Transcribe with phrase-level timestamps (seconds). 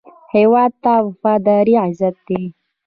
[0.35, 2.43] هېواد ته وفاداري غیرت دی